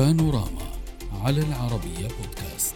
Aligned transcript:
بانوراما 0.00 0.62
على 1.24 1.40
العربية 1.40 2.08
بودكاست. 2.20 2.74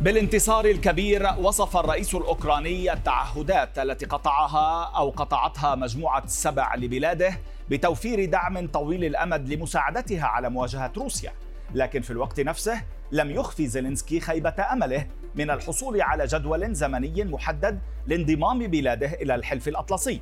بالانتصار 0.00 0.64
الكبير 0.64 1.26
وصف 1.38 1.76
الرئيس 1.76 2.14
الأوكراني 2.14 2.92
التعهدات 2.92 3.78
التي 3.78 4.06
قطعها 4.06 4.84
أو 4.96 5.10
قطعتها 5.10 5.74
مجموعة 5.74 6.24
السبع 6.24 6.74
لبلاده 6.74 7.38
بتوفير 7.70 8.24
دعم 8.24 8.68
طويل 8.68 9.04
الأمد 9.04 9.48
لمساعدتها 9.48 10.24
على 10.24 10.50
مواجهة 10.50 10.92
روسيا. 10.96 11.32
لكن 11.74 12.02
في 12.02 12.10
الوقت 12.10 12.40
نفسه 12.40 12.82
لم 13.12 13.30
يخفي 13.30 13.66
زيلينسكي 13.66 14.20
خيبة 14.20 14.54
أمله 14.72 15.06
من 15.34 15.50
الحصول 15.50 16.02
على 16.02 16.26
جدول 16.26 16.74
زمني 16.74 17.24
محدد 17.24 17.80
لانضمام 18.06 18.58
بلاده 18.66 19.12
إلى 19.12 19.34
الحلف 19.34 19.68
الأطلسي. 19.68 20.20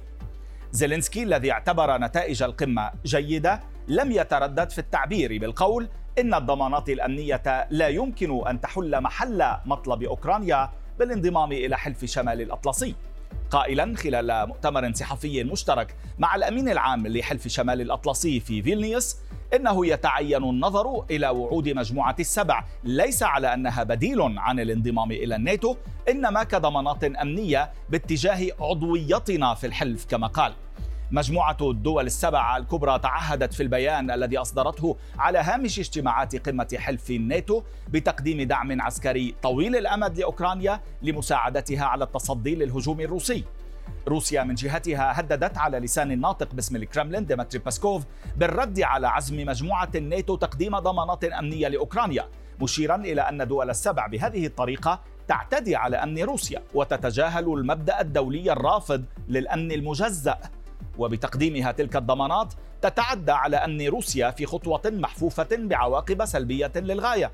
زيلينسكي 0.72 1.22
الذي 1.22 1.52
اعتبر 1.52 1.98
نتائج 1.98 2.42
القمة 2.42 2.90
جيدة 3.04 3.60
لم 3.88 4.12
يتردد 4.12 4.70
في 4.70 4.78
التعبير 4.78 5.38
بالقول 5.38 5.88
إن 6.18 6.34
الضمانات 6.34 6.88
الأمنية 6.88 7.66
لا 7.70 7.88
يمكن 7.88 8.48
أن 8.48 8.60
تحل 8.60 9.00
محل 9.00 9.44
مطلب 9.66 10.02
أوكرانيا 10.02 10.70
بالانضمام 10.98 11.52
إلى 11.52 11.78
حلف 11.78 12.04
شمال 12.04 12.40
الأطلسي. 12.40 12.94
قائلا 13.50 13.96
خلال 13.96 14.48
مؤتمر 14.48 14.92
صحفي 14.92 15.44
مشترك 15.44 15.96
مع 16.18 16.34
الأمين 16.34 16.68
العام 16.68 17.06
لحلف 17.06 17.48
شمال 17.48 17.80
الأطلسي 17.80 18.40
في 18.40 18.62
فيلنيوس 18.62 19.16
إنه 19.54 19.86
يتعين 19.86 20.44
النظر 20.44 21.04
إلى 21.10 21.28
وعود 21.28 21.68
مجموعة 21.68 22.16
السبع. 22.20 22.64
ليس 22.84 23.22
على 23.22 23.54
أنها 23.54 23.82
بديل 23.82 24.20
عن 24.20 24.60
الانضمام 24.60 25.12
إلى 25.12 25.36
الناتو 25.36 25.76
إنما 26.08 26.44
كضمانات 26.44 27.04
أمنية 27.04 27.70
باتجاه 27.88 28.46
عضويتنا 28.60 29.54
في 29.54 29.66
الحلف 29.66 30.04
كما 30.04 30.26
قال. 30.26 30.52
مجموعة 31.12 31.56
الدول 31.60 32.06
السبع 32.06 32.56
الكبرى 32.56 32.98
تعهدت 32.98 33.54
في 33.54 33.62
البيان 33.62 34.10
الذي 34.10 34.38
أصدرته 34.38 34.96
على 35.18 35.38
هامش 35.38 35.78
اجتماعات 35.78 36.48
قمة 36.48 36.76
حلف 36.78 37.10
الناتو 37.10 37.62
بتقديم 37.88 38.42
دعم 38.42 38.82
عسكري 38.82 39.34
طويل 39.42 39.76
الأمد 39.76 40.18
لأوكرانيا 40.18 40.80
لمساعدتها 41.02 41.84
على 41.84 42.04
التصدي 42.04 42.54
للهجوم 42.54 43.00
الروسي. 43.00 43.44
روسيا 44.08 44.42
من 44.44 44.54
جهتها 44.54 45.20
هددت 45.20 45.58
على 45.58 45.78
لسان 45.78 46.12
الناطق 46.12 46.54
باسم 46.54 46.76
الكرملين 46.76 47.26
ديمتري 47.26 47.62
بيسكوف 47.62 48.02
بالرد 48.36 48.80
على 48.80 49.08
عزم 49.08 49.46
مجموعة 49.46 49.90
الناتو 49.94 50.36
تقديم 50.36 50.78
ضمانات 50.78 51.24
أمنية 51.24 51.68
لأوكرانيا 51.68 52.26
مشيرا 52.62 52.96
إلى 52.96 53.20
أن 53.20 53.46
دول 53.46 53.70
السبع 53.70 54.06
بهذه 54.06 54.46
الطريقة 54.46 55.00
تعتدي 55.28 55.76
على 55.76 55.96
أمن 55.96 56.22
روسيا 56.22 56.62
وتتجاهل 56.74 57.44
المبدأ 57.44 58.00
الدولي 58.00 58.52
الرافض 58.52 59.04
للأمن 59.28 59.72
المجزأ. 59.72 60.38
وبتقديمها 61.00 61.72
تلك 61.72 61.96
الضمانات 61.96 62.54
تتعدى 62.82 63.32
على 63.32 63.56
أمن 63.56 63.88
روسيا 63.88 64.30
في 64.30 64.46
خطوة 64.46 64.82
محفوفة 64.86 65.48
بعواقب 65.52 66.24
سلبية 66.24 66.72
للغاية 66.76 67.30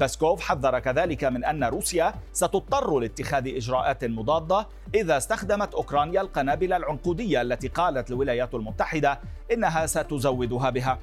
باسكوف 0.00 0.40
حذر 0.40 0.78
كذلك 0.78 1.24
من 1.24 1.44
أن 1.44 1.64
روسيا 1.64 2.14
ستضطر 2.32 2.98
لاتخاذ 2.98 3.56
إجراءات 3.56 4.04
مضادة 4.04 4.66
إذا 4.94 5.16
استخدمت 5.16 5.74
أوكرانيا 5.74 6.20
القنابل 6.20 6.72
العنقودية 6.72 7.42
التي 7.42 7.68
قالت 7.68 8.10
الولايات 8.10 8.54
المتحدة 8.54 9.20
إنها 9.52 9.86
ستزودها 9.86 10.70
بها. 10.70 10.98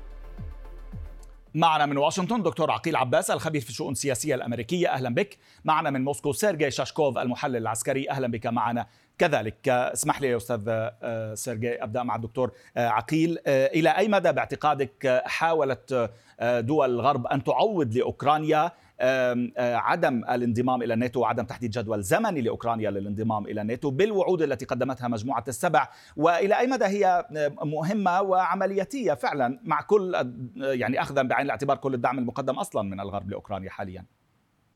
معنا 1.56 1.86
من 1.86 1.98
واشنطن 1.98 2.44
دكتور 2.44 2.72
عقيل 2.72 2.96
عباس 2.96 3.32
الخبير 3.32 3.62
في 3.62 3.70
الشؤون 3.70 3.92
السياسية 3.92 4.36
الأمريكية. 4.36 4.88
أهلا 4.88 5.10
بك. 5.10 5.38
معنا 5.66 5.90
من 5.90 6.04
موسكو 6.04 6.32
سيرجي 6.32 6.72
شاشكوف 6.72 7.18
المحلل 7.18 7.58
العسكري. 7.58 8.10
أهلا 8.10 8.28
بك 8.28 8.48
معنا. 8.48 8.88
كذلك 9.18 9.70
اسمح 9.70 10.22
لي 10.22 10.28
يا 10.28 10.38
أستاذ 10.38 10.64
آه، 10.68 11.34
سيرجي 11.34 11.84
أبدأ 11.84 12.04
مع 12.04 12.16
الدكتور 12.16 12.52
آه، 12.78 12.88
عقيل. 12.88 13.38
آه، 13.48 13.68
إلى 13.68 13.90
أي 13.90 14.08
مدى 14.08 14.32
باعتقادك 14.32 15.24
حاولت 15.26 16.12
دول 16.42 16.90
الغرب 16.90 17.28
أن 17.28 17.44
تعوض 17.44 17.94
لأوكرانيا؟ 17.94 18.72
عدم 19.60 20.24
الانضمام 20.24 20.82
إلى 20.84 20.94
الناتو 20.94 21.20
وعدم 21.20 21.46
تحديد 21.46 21.72
جدول 21.72 22.02
زمني 22.02 22.42
لأوكرانيا 22.42 22.92
للانضمام 22.92 23.46
إلى 23.46 23.62
الناتو 23.62 23.90
بالوعود 23.90 24.42
التي 24.42 24.66
قدمتها 24.66 25.08
مجموعة 25.08 25.44
السبع 25.48 25.90
وإلى 26.18 26.60
أي 26.60 26.68
مدى 26.68 26.86
هي 26.86 27.26
مهمة 27.64 28.22
وعملياتية 28.22 29.14
فعلا 29.14 29.60
مع 29.64 29.82
كل 29.82 30.34
يعني 30.56 31.02
اخذا 31.02 31.22
بعين 31.22 31.46
الاعتبار 31.46 31.78
كل 31.78 31.94
الدعم 31.94 32.20
المقدم 32.20 32.56
أصلا 32.60 32.82
من 32.82 33.00
الغرب 33.00 33.30
لأوكرانيا 33.30 33.70
حاليا. 33.70 34.06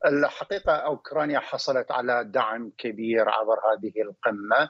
الحقيقة 0.05 0.71
أوكرانيا 0.71 1.39
حصلت 1.39 1.91
على 1.91 2.23
دعم 2.23 2.71
كبير 2.77 3.29
عبر 3.29 3.57
هذه 3.73 3.93
القمة. 4.01 4.69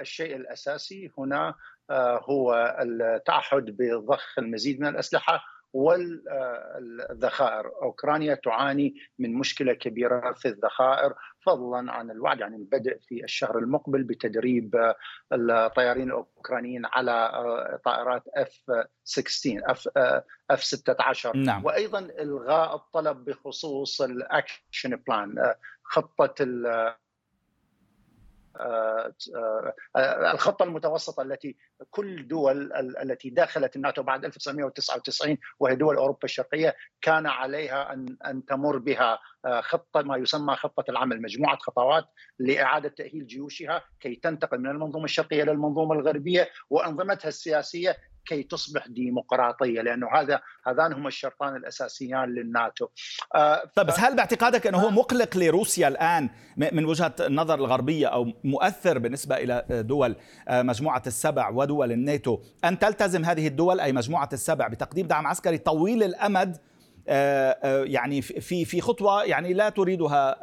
الشيء 0.00 0.36
الأساسي 0.36 1.10
هنا 1.18 1.54
آه، 1.90 2.20
هو 2.30 2.76
التعهد 2.80 3.76
بضخ 3.78 4.38
المزيد 4.38 4.80
من 4.80 4.86
الأسلحة 4.86 5.44
والذخائر 5.74 7.66
أوكرانيا 7.82 8.34
تعاني 8.34 8.94
من 9.18 9.34
مشكلة 9.34 9.72
كبيرة 9.72 10.32
في 10.32 10.48
الذخائر 10.48 11.14
فضلا 11.46 11.92
عن 11.92 12.10
الوعد 12.10 12.42
عن 12.42 12.54
البدء 12.54 12.98
في 13.08 13.24
الشهر 13.24 13.58
المقبل 13.58 14.02
بتدريب 14.02 14.94
الطيارين 15.32 16.08
الأوكرانيين 16.08 16.86
على 16.86 17.30
طائرات 17.84 18.22
F-16 18.38 19.62
F 20.52 20.60
16 20.60 21.36
نعم. 21.36 21.64
وأيضا 21.64 21.98
إلغاء 21.98 22.74
الطلب 22.74 23.24
بخصوص 23.24 24.00
الأكشن 24.00 24.96
بلان 24.96 25.54
خطة 25.84 26.34
آه، 26.40 26.68
آه، 26.68 27.03
الخطة 30.34 30.62
المتوسطة 30.62 31.22
التي 31.22 31.56
كل 31.90 32.28
دول 32.28 32.72
التي 33.02 33.30
دخلت 33.30 33.76
الناتو 33.76 34.02
بعد 34.02 34.24
1999 34.24 35.38
وهي 35.60 35.76
دول 35.76 35.96
أوروبا 35.96 36.18
الشرقية 36.24 36.76
كان 37.02 37.26
عليها 37.26 37.92
أن 37.92 38.16
أن 38.26 38.44
تمر 38.44 38.78
بها 38.78 39.18
آه، 39.44 39.60
خطة 39.60 40.02
ما 40.02 40.16
يسمى 40.16 40.56
خطة 40.56 40.84
العمل 40.88 41.22
مجموعة 41.22 41.56
خطوات 41.56 42.04
لإعادة 42.38 42.88
تأهيل 42.88 43.26
جيوشها 43.26 43.82
كي 44.00 44.14
تنتقل 44.14 44.58
من 44.58 44.70
المنظومة 44.70 45.04
الشرقية 45.04 45.42
إلى 45.42 45.52
المنظومة 45.52 45.94
الغربية 45.94 46.48
وأنظمتها 46.70 47.28
السياسية 47.28 47.96
كي 48.26 48.42
تصبح 48.42 48.86
ديمقراطية 48.86 49.80
لأنه 49.80 50.08
هذا 50.14 50.40
هذان 50.66 50.92
هما 50.92 51.08
الشرطان 51.08 51.56
الأساسيان 51.56 52.34
للناتو. 52.34 52.86
آه 53.34 53.62
طيب 53.74 53.86
بس 53.86 54.00
هل 54.00 54.16
باعتقادك 54.16 54.66
أنه 54.66 54.78
هو 54.78 54.90
مقلق 54.90 55.36
لروسيا 55.36 55.88
الآن 55.88 56.30
من 56.56 56.84
وجهة 56.84 57.14
النظر 57.20 57.54
الغربية 57.54 58.06
أو 58.06 58.32
مؤثر 58.44 58.98
بالنسبة 58.98 59.36
إلى 59.36 59.64
دول 59.70 60.16
آه، 60.48 60.62
مجموعة 60.62 61.02
السبع 61.06 61.48
ودول 61.48 61.92
الناتو 61.92 62.38
أن 62.64 62.78
تلتزم 62.78 63.24
هذه 63.24 63.46
الدول 63.46 63.80
أي 63.80 63.92
مجموعة 63.92 64.28
السبع 64.32 64.68
بتقديم 64.68 65.06
دعم 65.06 65.26
عسكري 65.26 65.58
طويل 65.58 66.02
الأمد 66.02 66.56
آه، 67.08 67.58
آه، 67.62 67.84
يعني 67.84 68.22
في 68.22 68.64
في 68.64 68.80
خطوة 68.80 69.24
يعني 69.24 69.52
لا 69.52 69.68
تريدها 69.68 70.36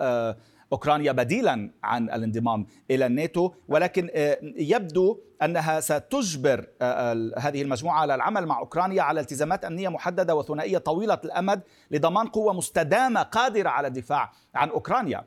أوكرانيا 0.71 1.11
بديلا 1.11 1.71
عن 1.83 2.03
الانضمام 2.09 2.65
إلى 2.91 3.05
الناتو 3.05 3.51
ولكن 3.67 4.09
آه، 4.15 4.37
يبدو 4.57 5.19
أنها 5.41 5.79
ستجبر 5.79 6.67
آه، 6.81 7.31
هذه 7.37 7.61
المجموعة 7.61 7.99
على 7.99 8.15
العمل 8.15 8.45
مع 8.45 8.59
أوكرانيا 8.59 9.01
على 9.01 9.19
التزامات 9.19 9.65
أمنية 9.65 9.89
محددة 9.89 10.35
وثنائية 10.35 10.77
طويلة 10.77 11.19
الأمد 11.23 11.61
لضمان 11.91 12.27
قوة 12.27 12.53
مستدامة 12.53 13.21
قادرة 13.21 13.69
على 13.69 13.87
الدفاع 13.87 14.31
عن 14.55 14.69
أوكرانيا. 14.69 15.25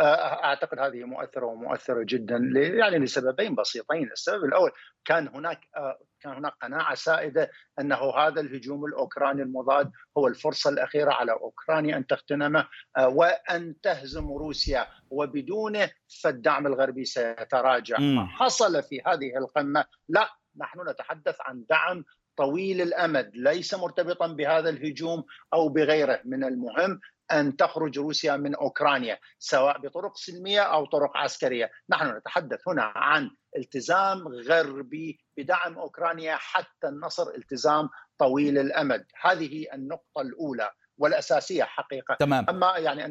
أعتقد 0.00 0.78
هذه 0.78 1.04
مؤثرة 1.04 1.46
ومؤثرة 1.46 2.04
جدا 2.08 2.36
يعني 2.54 2.98
لسببين 2.98 3.54
بسيطين، 3.54 4.10
السبب 4.12 4.44
الأول 4.44 4.70
كان 5.04 5.28
هناك 5.28 5.60
آه، 5.76 5.98
كان 6.20 6.32
هناك 6.32 6.52
قناعة 6.62 6.94
سائدة 6.94 7.50
أنه 7.80 8.16
هذا 8.16 8.40
الهجوم 8.40 8.84
الأوكراني 8.84 9.42
المضاد 9.42 9.90
هو 10.18 10.28
الفرصة 10.28 10.70
الأخيرة 10.70 11.12
على 11.12 11.32
أوكرانيا 11.32 11.96
أن 11.96 12.06
تغتنمه 12.06 12.68
آه، 12.96 13.08
وأن 13.08 13.80
تهزم 13.80 14.28
روسيا 14.28 14.86
وبدونه 15.10 15.90
فالدعم 16.22 16.66
الغربي 16.66 17.04
سيتراجع. 17.04 17.96
حصل 18.26 18.82
في 18.82 19.00
هذه 19.06 19.36
القمة 19.36 19.84
لا 20.08 20.28
نحن 20.56 20.88
نتحدث 20.88 21.36
عن 21.40 21.64
دعم 21.70 22.04
طويل 22.40 22.82
الأمد 22.82 23.30
ليس 23.34 23.74
مرتبطا 23.74 24.26
بهذا 24.26 24.70
الهجوم 24.70 25.24
أو 25.54 25.68
بغيره. 25.68 26.20
من 26.24 26.44
المهم 26.44 27.00
أن 27.32 27.56
تخرج 27.56 27.98
روسيا 27.98 28.36
من 28.36 28.54
أوكرانيا 28.54 29.18
سواء 29.38 29.78
بطرق 29.78 30.16
سلمية 30.16 30.60
أو 30.60 30.86
طرق 30.86 31.16
عسكرية، 31.16 31.70
نحن 31.90 32.16
نتحدث 32.16 32.68
هنا 32.68 32.82
عن 32.82 33.30
التزام 33.56 34.28
غربي 34.28 35.20
بدعم 35.36 35.78
أوكرانيا 35.78 36.36
حتى 36.36 36.88
النصر 36.88 37.30
التزام 37.36 37.88
طويل 38.18 38.58
الأمد، 38.58 39.06
هذه 39.22 39.66
النقطة 39.74 40.20
الأولى 40.20 40.70
والأساسية 40.98 41.64
حقيقة. 41.64 42.14
تمام. 42.20 42.46
أما 42.48 42.78
يعني 42.78 43.06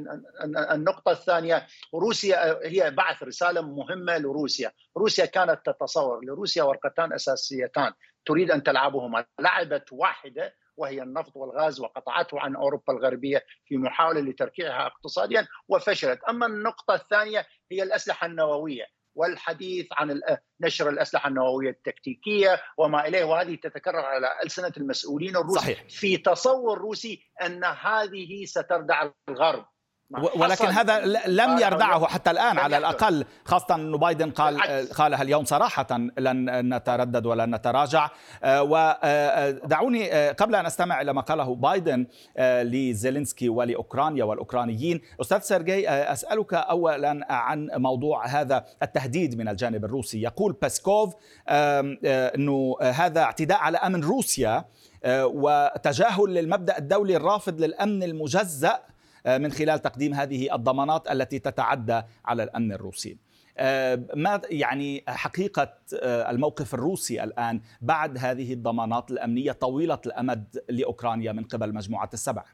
النقطة 0.71 1.11
الثانية 1.11 1.67
روسيا 1.93 2.67
هي 2.67 2.91
بعث 2.91 3.23
رسالة 3.23 3.61
مهمة 3.61 4.17
لروسيا، 4.17 4.71
روسيا 4.97 5.25
كانت 5.25 5.59
تتصور 5.65 6.25
لروسيا 6.25 6.63
ورقتان 6.63 7.13
أساسيتان. 7.13 7.91
تريد 8.25 8.51
أن 8.51 8.63
تلعبهما، 8.63 9.25
لعبت 9.39 9.89
واحدة 9.91 10.55
وهي 10.77 11.01
النفط 11.01 11.35
والغاز 11.35 11.79
وقطعته 11.79 12.39
عن 12.39 12.55
أوروبا 12.55 12.93
الغربية 12.93 13.45
في 13.65 13.77
محاولة 13.77 14.21
لتركيعها 14.21 14.85
اقتصاديا 14.85 15.47
وفشلت، 15.67 16.23
أما 16.23 16.45
النقطة 16.45 16.93
الثانية 16.93 17.45
هي 17.71 17.83
الأسلحة 17.83 18.27
النووية 18.27 18.85
والحديث 19.15 19.87
عن 19.91 20.21
نشر 20.61 20.89
الأسلحة 20.89 21.29
النووية 21.29 21.69
التكتيكية 21.69 22.61
وما 22.77 23.07
إليه 23.07 23.23
وهذه 23.23 23.55
تتكرر 23.55 23.99
على 23.99 24.39
ألسنة 24.43 24.73
المسؤولين 24.77 25.35
الروس 25.37 25.57
صحيح. 25.57 25.83
في 25.89 26.17
تصور 26.17 26.77
روسي 26.77 27.23
أن 27.41 27.63
هذه 27.63 28.45
ستردع 28.45 29.11
الغرب. 29.29 29.65
ولكن 30.11 30.65
هذا 30.65 31.05
لم 31.27 31.57
يردعه 31.57 32.07
حتى 32.07 32.31
الآن 32.31 32.57
على 32.57 32.77
الأقل 32.77 33.25
خاصة 33.45 33.75
أنه 33.75 33.97
بايدن 33.97 34.31
قال 34.31 34.61
قالها 34.89 35.21
اليوم 35.21 35.45
صراحة 35.45 35.87
لن 36.17 36.75
نتردد 36.75 37.25
ولن 37.25 37.55
نتراجع. 37.55 38.09
آه، 38.43 38.63
ودعوني 38.63 40.13
آه، 40.13 40.31
قبل 40.31 40.55
أن 40.55 40.65
أستمع 40.65 41.01
إلى 41.01 41.13
ما 41.13 41.21
قاله 41.21 41.55
بايدن 41.55 42.07
آه، 42.37 42.63
لزيلينسكي 42.63 43.49
ولأوكرانيا 43.49 44.23
والأوكرانيين. 44.23 45.01
أستاذ 45.21 45.39
سيرجي 45.39 45.89
أسألك 45.89 46.53
اولا 46.53 47.27
عن 47.29 47.69
موضوع 47.75 48.27
هذا 48.27 48.65
التهديد 48.83 49.37
من 49.37 49.47
الجانب 49.47 49.85
الروسي. 49.85 50.21
يقول 50.21 50.57
بيسكوف 50.61 51.13
إنه 51.49 52.75
هذا 52.81 53.21
اعتداء 53.21 53.57
على 53.57 53.77
أمن 53.77 54.03
روسيا 54.03 54.65
وتجاهل 55.07 56.33
للمبدأ 56.33 56.77
الدولي 56.77 57.15
الرافض 57.15 57.61
للأمن 57.61 58.03
المجزأ 58.03 58.69
آه، 58.73 58.89
من 59.25 59.51
خلال 59.51 59.79
تقديم 59.79 60.13
هذه 60.13 60.55
الضمانات 60.55 61.11
التي 61.11 61.39
تتعدى 61.39 62.01
على 62.25 62.43
الأمن 62.43 62.71
الروسي. 62.71 63.17
آه، 63.59 64.07
ما 64.15 64.41
يعني 64.49 65.03
حقيقة 65.07 65.73
آه، 66.01 66.31
الموقف 66.31 66.73
الروسي 66.73 67.23
الآن 67.23 67.61
بعد 67.81 68.17
هذه 68.17 68.53
الضمانات 68.53 69.11
الأمنية 69.11 69.51
طويلة 69.51 70.01
الأمد 70.05 70.63
لأوكرانيا 70.69 71.31
من 71.31 71.43
قبل 71.43 71.73
مجموعة 71.73 72.09
السبع؟ 72.13 72.45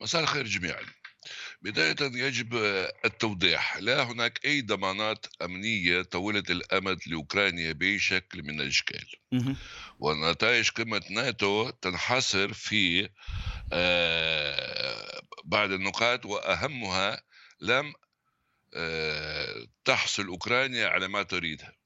مساء 0.00 0.22
الخير 0.22 0.44
جميعا. 0.44 0.80
بداية 1.62 1.96
يجب 2.00 2.54
التوضيح. 3.04 3.76
لا 3.76 4.02
هناك 4.02 4.44
أي 4.44 4.62
ضمانات 4.62 5.26
أمنية 5.42 6.02
طويلة 6.02 6.42
الأمد 6.50 6.98
لأوكرانيا 7.06 7.72
بأي 7.72 7.98
شكل 7.98 8.42
من 8.42 8.60
الأشكال. 8.60 9.06
ونتائج 9.98 10.70
قمة 10.70 11.02
ناتو 11.10 11.70
تنحصر 11.70 12.52
في 12.52 13.08
آه، 13.72 15.22
بعض 15.44 15.70
النقاط 15.72 16.26
وأهمها 16.26 17.22
لم 17.60 17.92
آه، 18.74 19.66
تحصل 19.84 20.26
أوكرانيا 20.26 20.88
على 20.88 21.08
ما 21.08 21.22
تريدها. 21.22 21.68
آه، 21.68 21.81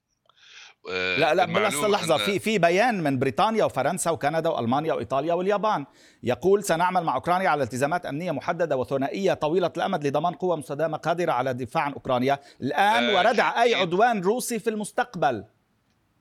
لا 0.89 1.35
لا 1.35 1.45
بس 1.45 1.75
لحظة. 1.75 2.17
في 2.17 2.39
في 2.39 2.59
بيان 2.59 3.03
من 3.03 3.19
بريطانيا 3.19 3.65
وفرنسا 3.65 4.11
وكندا 4.11 4.49
وألمانيا 4.49 4.93
وإيطاليا 4.93 5.35
واليابان. 5.35 5.87
يقول 6.23 6.65
سنعمل 6.65 7.05
مع 7.05 7.15
أوكرانيا 7.15 7.49
على 7.49 7.63
التزامات 7.63 8.07
أمنية 8.07 8.33
محددة 8.33 8.77
وثنائية 8.77 9.35
طويلة 9.35 9.73
الأمد 9.77 10.07
لضمان 10.07 10.35
قوى 10.35 10.57
مستدامة 10.57 10.97
قادرة 10.97 11.33
على 11.33 11.51
الدفاع 11.51 11.83
عن 11.83 11.93
أوكرانيا 11.93 12.39
الآن 12.63 13.15
وردع 13.15 13.63
أي 13.63 13.75
عدوان 13.75 14.21
روسي 14.21 14.59
في 14.59 14.71
المستقبل. 14.71 15.45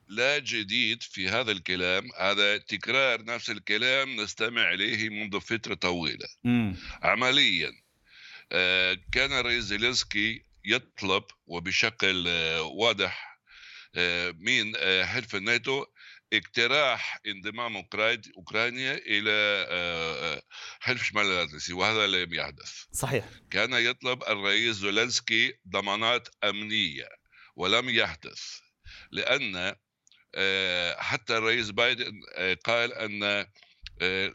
لا 0.08 0.40
جديد 0.40 1.04
في 1.04 1.30
هذا 1.30 1.52
الكلام. 1.52 2.04
هذا 2.20 2.58
تكرار 2.58 3.26
نفس 3.26 3.50
الكلام 3.50 4.16
نستمع 4.16 4.74
إليه 4.74 5.10
منذ 5.10 5.40
فترة 5.40 5.74
طويلة. 5.74 6.28
م. 6.44 6.74
عمليا 7.04 7.72
آه، 8.52 8.98
كان 9.12 9.32
الرئيس 9.32 9.64
زيلينسكي 9.64 10.42
يطلب 10.66 11.24
وبشكل 11.48 12.26
آه، 12.28 12.62
واضح 12.62 13.32
آه، 13.32 13.35
من 14.40 14.74
آه، 14.78 15.06
حلف 15.06 15.36
الناتو 15.36 15.86
اقتراح 16.34 17.20
انضمام 17.28 17.78
أوكرانيا 18.38 18.94
إلى 18.94 19.66
آه، 19.70 20.42
حلف 20.80 21.04
شمال 21.04 21.26
الأطلسي 21.26 21.74
وهذا 21.74 22.08
لم 22.08 22.34
يحدث. 22.34 22.72
صحيح. 22.92 23.26
كان 23.52 23.74
يطلب 23.74 24.24
الرئيس 24.24 24.76
زولنسكي 24.76 25.54
ضمانات 25.70 26.28
أمنية 26.44 27.10
ولم 27.56 27.90
يحدث 27.90 28.42
لأن 29.12 29.76
حتى 30.98 31.38
الرئيس 31.38 31.70
بايدن 31.70 32.22
قال 32.66 32.94
أن 32.94 33.48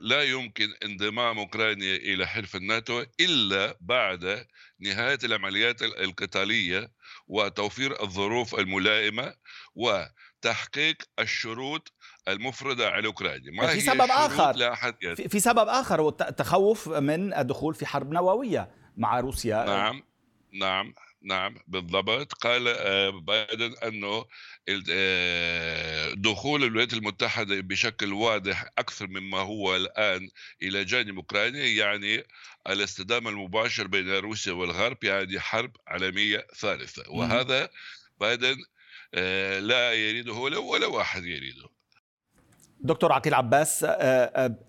لا 0.01 0.23
يمكن 0.23 0.75
انضمام 0.85 1.39
أوكرانيا 1.39 1.97
إلى 1.97 2.27
حلف 2.27 2.57
الناتو 2.57 3.05
إلا 3.21 3.77
بعد 3.81 4.47
نهاية 4.81 5.19
العمليات 5.25 5.83
القتالية 5.83 6.91
وتوفير 7.27 8.03
الظروف 8.03 8.55
الملائمة 8.55 9.35
وتحقيق 9.75 11.03
الشروط 11.19 11.93
المفرده 12.29 12.91
على 12.91 13.07
أوكرانيا. 13.07 13.51
ما 13.53 13.67
في 13.67 13.81
سبب 13.81 14.01
آخر. 14.11 14.57
لا 14.57 14.73
أحد 14.73 14.95
في, 15.29 15.41
سبب 15.41 15.69
آخر 15.69 16.09
التخوف 16.09 16.89
من 16.89 17.35
الدخول 17.35 17.75
في 17.75 17.87
حرب 17.87 18.13
نووية 18.13 18.71
مع 18.97 19.21
روسيا. 19.21 19.65
نعم 19.65 20.03
نعم. 20.53 20.95
نعم 21.23 21.55
بالضبط. 21.67 22.33
قال 22.33 22.69
آه، 22.69 23.11
بايدن 23.11 23.75
أنه 23.85 24.25
آه، 24.91 26.15
دخول 26.15 26.65
الولايات 26.65 26.93
المتحدة 26.93 27.61
بشكل 27.61 28.13
واضح 28.13 28.69
أكثر 28.79 29.07
مما 29.07 29.39
هو 29.39 29.77
الآن 29.77 30.29
إلى 30.63 30.85
جانب 30.85 31.17
أوكرانيا 31.17 31.67
يعني 31.67 32.25
الاصطدام 32.69 33.29
المباشر 33.29 33.87
بين 33.87 34.11
روسيا 34.11 34.53
والغرب 34.53 35.05
يعني 35.05 35.41
حرب 35.41 35.77
عالمية 35.87 36.47
ثالثة. 36.57 37.11
وهذا 37.11 37.69
بايدن 38.21 38.57
آه، 39.15 39.59
لا 39.59 39.93
يريده 39.93 40.33
ولا 40.33 40.87
واحد 40.87 41.25
يريده. 41.25 41.69
دكتور 42.83 43.13
عقيل 43.13 43.35
عباس 43.35 43.85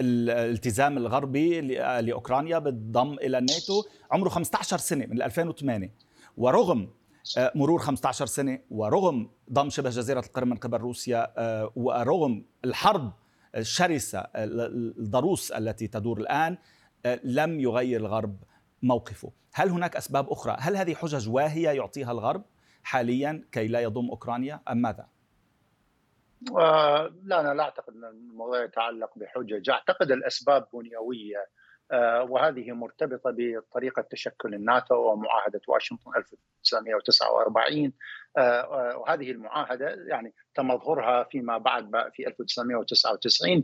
الالتزام 0.01 0.98
الغربي 0.98 1.62
لأوكرانيا 2.01 2.59
بالضم 2.59 3.13
إلى 3.13 3.38
الناتو 3.38 3.83
عمره 4.12 4.30
15 4.30 4.77
سنة 4.77 5.06
من 5.06 5.21
2008 5.21 5.92
ورغم 6.38 6.89
آه، 7.38 7.51
مرور 7.56 7.80
15 7.80 8.25
سنة 8.25 8.60
ورغم 8.72 9.30
ضم 9.51 9.69
شبه 9.69 9.89
جزيرة 9.89 10.19
القرم 10.19 10.50
من 10.50 10.57
قبل 10.57 10.78
روسيا 10.78 11.33
آه، 11.38 11.72
ورغم 11.75 12.45
الحرب 12.66 13.12
الشرسة 13.56 14.19
الضروس 14.36 15.51
التي 15.51 15.88
تدور 15.88 16.19
الآن 16.19 16.57
آه، 17.06 17.19
لم 17.24 17.60
يغير 17.60 18.00
الغرب 18.00 18.44
موقفه 18.83 19.31
هل 19.54 19.69
هناك 19.69 19.95
أسباب 19.95 20.30
أخرى؟ 20.30 20.56
هل 20.60 20.75
هذه 20.75 20.95
حجج 20.95 21.30
واهية 21.30 21.69
يعطيها 21.69 22.12
الغرب 22.12 22.44
حاليا 22.84 23.44
كي 23.51 23.68
لا 23.68 23.80
يضم 23.80 24.10
أوكرانيا 24.10 24.60
أم 24.69 24.77
ماذا؟ 24.77 25.07
لا 27.24 27.39
أنا 27.39 27.54
لا 27.54 27.63
أعتقد 27.63 27.94
أن 27.94 28.06
الموضوع 28.06 28.63
يتعلق 28.63 29.10
بحجج 29.16 29.69
أعتقد 29.69 30.12
الأسباب 30.12 30.68
بنيوية 30.74 31.38
آه، 31.38 31.61
وهذه 32.30 32.72
مرتبطة 32.72 33.36
بطريقة 33.38 34.02
تشكل 34.02 34.54
الناتو 34.54 34.96
ومعاهدة 34.96 35.62
واشنطن 35.68 36.12
1949 36.18 37.86
آه، 37.86 37.88
آه، 37.88 37.92
وهذه 38.38 39.32
المعاهدة 39.32 39.90
يعني 40.08 40.34
تمظهرها 40.56 41.24
فيما 41.24 41.58
بعد 41.58 41.92
في 42.14 42.28
1999 42.28 43.64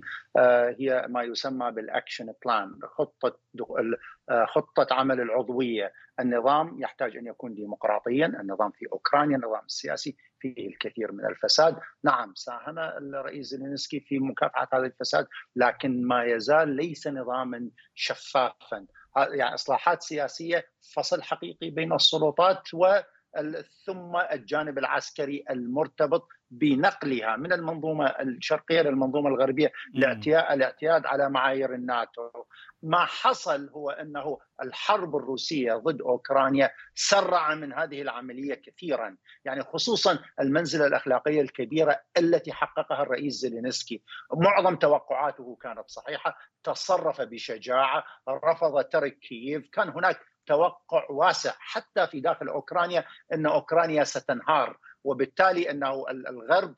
هي 0.79 1.05
ما 1.09 1.23
يسمى 1.23 1.71
بال 1.71 1.87
action 1.87 2.33
plan 2.45 2.79
خطة 2.83 3.37
خطة 4.45 4.87
عمل 4.91 5.21
العضوية. 5.21 5.93
النظام 6.19 6.81
يحتاج 6.81 7.17
أن 7.17 7.27
يكون 7.27 7.53
ديمقراطيا 7.53 8.25
النظام 8.25 8.71
في 8.71 8.85
أوكرانيا 8.91 9.35
النظام 9.35 9.65
السياسي 9.65 10.17
فيه 10.39 10.67
الكثير 10.67 11.11
من 11.11 11.25
الفساد. 11.25 11.77
نعم 12.03 12.33
ساهم 12.35 12.79
الرئيس 12.79 13.47
زيلينسكي 13.47 13.99
في 13.99 14.19
مكافحة 14.19 14.67
هذا 14.73 14.85
الفساد 14.85 15.27
لكن 15.55 16.07
ما 16.07 16.23
يزال 16.23 16.69
ليس 16.69 17.07
نظاما 17.07 17.69
شفافا. 17.95 18.85
يعني 19.17 19.53
إصلاحات 19.53 20.01
سياسية 20.03 20.65
فصل 20.95 21.21
حقيقي 21.21 21.69
بين 21.69 21.93
السلطات 21.93 22.73
و 22.73 22.99
ثم 23.85 24.15
الجانب 24.31 24.77
العسكري 24.77 25.43
المرتبط 25.49 26.27
بنقلها 26.51 27.35
من 27.35 27.53
المنظومة 27.53 28.05
الشرقية 28.05 28.81
للمنظومه 28.81 29.29
الغربية 29.29 29.71
الاعتياد 29.95 31.05
على 31.05 31.29
معايير 31.29 31.73
الناتو. 31.73 32.29
ما 32.83 33.05
حصل 33.05 33.69
هو 33.69 33.89
أنه 33.89 34.37
الحرب 34.61 35.15
الروسية 35.15 35.73
ضد 35.73 36.01
أوكرانيا 36.01 36.71
سرع 36.95 37.55
من 37.55 37.73
هذه 37.73 38.01
العملية 38.01 38.53
كثيرا، 38.53 39.17
يعني 39.45 39.63
خصوصا 39.63 40.19
المنزلة 40.39 40.87
الأخلاقية 40.87 41.41
الكبيرة 41.41 41.99
التي 42.17 42.53
حققها 42.53 43.01
الرئيس 43.01 43.33
زيلينسكي، 43.33 44.03
معظم 44.33 44.75
توقعاته 44.75 45.57
كانت 45.61 45.83
صحيحة، 45.87 46.37
تصرف 46.63 47.21
بشجاعة، 47.21 48.03
رفض 48.29 48.83
ترك 48.83 49.19
كييف، 49.19 49.69
كان 49.69 49.89
هناك 49.89 50.19
توقع 50.47 51.05
واسع 51.09 51.53
حتى 51.59 52.07
في 52.07 52.19
داخل 52.19 52.47
أوكرانيا 52.47 53.05
إن 53.33 53.45
أوكرانيا 53.45 54.03
ستنهار 54.03 54.77
وبالتالي 55.03 55.71
إنه 55.71 56.05
الغرب 56.09 56.75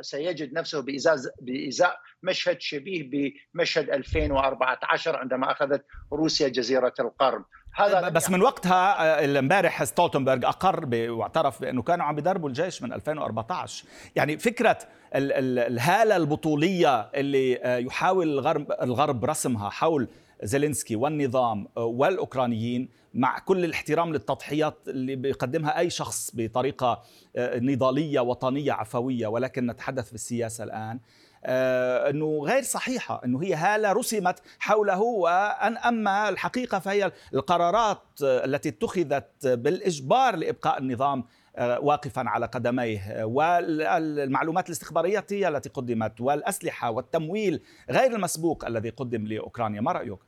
سيجد 0.00 0.52
نفسه 0.52 0.82
بازاز 0.82 1.30
بإزاء 1.40 2.00
مشهد 2.22 2.60
شبيه 2.60 3.32
بمشهد 3.54 3.90
2014 3.90 5.16
عندما 5.16 5.52
أخذت 5.52 5.84
روسيا 6.12 6.48
جزيرة 6.48 6.94
القرم 7.00 7.44
هذا 7.74 8.08
بس 8.08 8.30
من 8.30 8.42
وقتها 8.42 9.20
آه، 9.24 9.38
امبارح 9.38 9.84
ستولتنبرغ 9.84 10.48
أقر 10.48 10.88
واعترف 11.10 11.60
بأنه 11.60 11.82
كانوا 11.82 12.04
عم 12.04 12.18
يدربوا 12.18 12.48
الجيش 12.48 12.82
من 12.82 12.92
2014 12.92 13.84
يعني 14.16 14.38
فكرة 14.38 14.78
الهالة 15.14 16.16
البطولية 16.16 17.00
اللي 17.00 17.56
آه، 17.62 17.76
يحاول 17.78 18.28
الغرب 18.28 18.72
الغرب 18.82 19.24
رسمها 19.24 19.70
حول 19.70 20.08
زيلينسكي 20.42 20.96
والنظام 20.96 21.68
والأوكرانيين 21.76 22.88
مع 23.14 23.38
كل 23.38 23.64
الاحترام 23.64 24.12
للتضحيات 24.12 24.78
اللي 24.88 25.16
بيقدمها 25.16 25.78
أي 25.78 25.90
شخص 25.90 26.30
بطريقة 26.34 27.02
نضالية 27.38 28.20
وطنية 28.20 28.72
عفوية 28.72 29.26
ولكن 29.26 29.66
نتحدث 29.66 30.06
في 30.06 30.14
السياسة 30.14 30.64
الآن 30.64 31.00
آه، 31.44 32.10
إنه 32.10 32.40
غير 32.44 32.62
صحيحة 32.62 33.20
إنه 33.24 33.42
هي 33.42 33.54
هالة 33.54 33.92
رسمت 33.92 34.42
حوله 34.58 35.00
وأن 35.00 35.76
أما 35.76 36.28
الحقيقة 36.28 36.78
فهي 36.78 37.12
القرارات 37.34 38.02
التي 38.22 38.68
اتخذت 38.68 39.46
بالإجبار 39.46 40.36
لإبقاء 40.36 40.78
النظام 40.78 41.18
آه، 41.18 41.24
واقفا 41.58 42.22
على 42.26 42.46
قدميه. 42.46 43.24
والمعلومات 43.24 44.66
الاستخبارية 44.66 45.26
هي 45.30 45.48
التي 45.48 45.68
قدمت 45.68 46.20
والأسلحة 46.20 46.90
والتمويل 46.90 47.62
غير 47.90 48.12
المسبوق 48.12 48.64
الذي 48.64 48.90
قدم 48.90 49.26
لأوكرانيا. 49.26 49.80
ما 49.80 49.92
رأيك؟ 49.92 50.18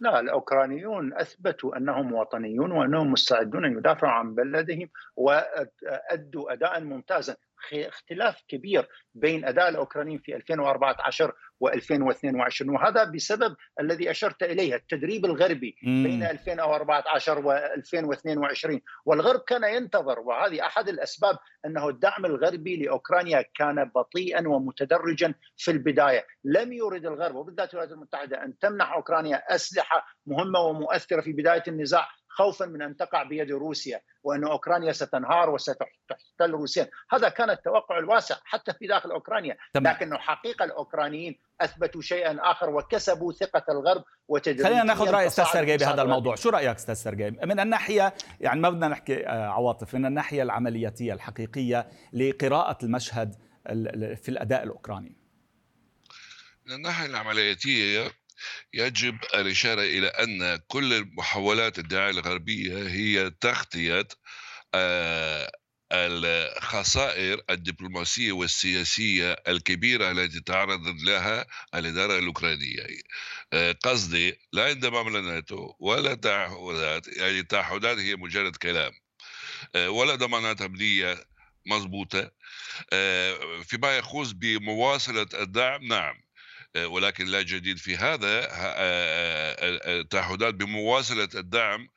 لا 0.00 0.20
الأوكرانيون 0.20 1.14
أثبتوا 1.14 1.76
أنهم 1.76 2.12
وطنيون 2.12 2.72
وأنهم 2.72 3.12
مستعدون 3.12 3.64
أن 3.64 3.72
يدافعوا 3.78 4.12
عن 4.12 4.34
بلدهم 4.34 4.88
وأدوا 5.16 6.52
اداء 6.52 6.80
ممتازا. 6.80 7.36
اختلاف 7.72 8.42
كبير 8.48 8.88
بين 9.14 9.44
أداء 9.44 9.68
الأوكرانيين 9.68 10.18
في 10.18 10.36
2014 10.36 11.32
و2022 11.64 12.68
وهذا 12.68 13.04
بسبب 13.04 13.56
الذي 13.80 14.10
أشرت 14.10 14.42
إليه 14.42 14.74
التدريب 14.74 15.24
الغربي. 15.24 15.76
بين 15.82 16.22
2014 16.22 17.42
و2022 17.42 18.80
والغرب 19.04 19.40
كان 19.40 19.64
ينتظر 19.64 20.20
وهذه 20.20 20.66
أحد 20.66 20.88
الأسباب 20.88 21.36
أنه 21.66 21.88
الدعم 21.88 22.26
الغربي 22.26 22.76
لأوكرانيا 22.76 23.44
كان 23.54 23.90
بطيئا 23.94 24.48
ومتدرجا 24.48 25.34
في 25.56 25.70
البداية، 25.70 26.26
لم 26.44 26.72
يرد 26.72 27.06
الغرب 27.06 27.34
وبالذات 27.34 27.74
الولايات 27.74 27.92
المتحدة 27.92 28.44
أن 28.44 28.58
تمنح 28.58 28.92
أوكرانيا 28.92 29.36
أسلحة 29.54 30.06
مهمة 30.26 30.60
ومؤثرة 30.60 31.20
في 31.20 31.32
بداية 31.32 31.62
النزاع 31.68 32.08
خوفا 32.38 32.66
من 32.66 32.82
أن 32.82 32.96
تقع 32.96 33.22
بيد 33.22 33.50
روسيا 33.50 34.00
وأن 34.22 34.44
أوكرانيا 34.44 34.92
ستنهار 34.92 35.50
وستحتل 35.50 36.50
روسيا، 36.50 36.90
هذا 37.10 37.28
كان 37.28 37.50
التوقع 37.50 37.98
الواسع 37.98 38.36
حتى 38.44 38.72
في 38.72 38.86
داخل 38.86 39.10
أوكرانيا، 39.10 39.56
تمام. 39.74 39.94
لكنه 39.94 40.18
حقيقة 40.18 40.64
الأوكرانيين 40.64 41.38
أثبتوا 41.60 42.00
شيئا 42.00 42.38
آخر 42.40 42.70
وكسبوا 42.70 43.32
ثقة 43.32 43.64
الغرب 43.68 44.04
وتدريجيا 44.28 44.64
خلينا 44.64 44.82
ناخذ 44.82 45.10
رأي 45.10 45.26
أستاذ 45.26 45.44
سرجي 45.44 45.76
بهذا 45.76 46.02
الموضوع، 46.02 46.34
شو 46.34 46.48
رأيك 46.50 46.76
أستاذ 46.76 46.94
سرجي؟ 46.94 47.30
من 47.30 47.60
الناحية 47.60 48.14
يعني 48.40 48.60
ما 48.60 48.70
بدنا 48.70 48.88
نحكي 48.88 49.26
آه، 49.26 49.48
عواطف، 49.48 49.94
من 49.94 50.06
الناحية 50.06 50.42
العملياتية 50.42 51.12
الحقيقية 51.12 51.88
لقراءة 52.12 52.84
المشهد 52.84 53.34
في 54.16 54.28
الأداء 54.28 54.62
الأوكراني. 54.62 55.16
من 56.66 56.74
الناحية 56.74 57.06
العملياتية 57.06 58.10
يجب 58.74 59.18
الإشارة 59.34 59.82
إلى 59.82 60.06
أن 60.06 60.56
كل 60.68 60.92
المحاولات 60.92 61.78
الدعاية 61.78 62.10
الغربية 62.10 62.88
هي 62.88 63.30
تغطية 63.40 64.08
آه، 64.74 65.52
الخسائر 65.92 67.42
الدبلوماسية 67.50 68.32
والسياسية 68.32 69.32
الكبيرة 69.48 70.10
التي 70.10 70.40
تعرض 70.40 70.80
لها 71.06 71.46
الإدارة 71.74 72.18
الأوكرانية. 72.18 72.86
آه، 73.52 73.72
قصدي 73.72 74.38
لا 74.52 74.72
انضمام 74.72 75.08
للناتو 75.16 75.74
ولا 75.80 76.14
تعهدات 76.14 77.08
يعني 77.08 77.38
التعهدات 77.38 77.98
هي 77.98 78.16
مجرد 78.16 78.56
كلام. 78.56 78.92
آه، 79.74 79.90
ولا 79.90 80.14
ضمانات 80.14 80.62
أمنية 80.62 81.24
مضبوطة. 81.66 82.30
فيما 83.64 83.98
يخص 83.98 84.32
بمواصلة 84.32 85.26
الدعم 85.34 85.84
نعم. 85.88 86.27
ولكن 86.76 87.26
لا 87.26 87.42
جديد 87.42 87.78
في 87.78 87.96
هذا. 87.96 88.48
التعهدات 90.00 90.42
آه، 90.42 90.48
آه، 90.48 90.66
بمواصلة 90.66 91.28
الدعم 91.34 91.88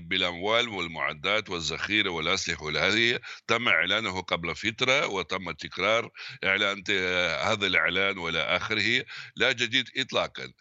بالأموال 0.00 0.68
والمعدات 0.68 1.50
والذخيرة 1.50 2.10
والأسلحة 2.10 2.64
وهذه 2.64 3.18
تم 3.46 3.68
إعلانه 3.68 4.20
قبل 4.20 4.54
فترة 4.54 5.06
وتم 5.06 5.50
تكرار 5.50 6.10
إعلان 6.44 6.82
هذا 7.42 7.66
الإعلان 7.66 8.18
وإلى 8.18 8.40
آخره. 8.40 9.04
لا 9.36 9.52
جديد 9.52 9.88
إطلاقا. 9.96 10.52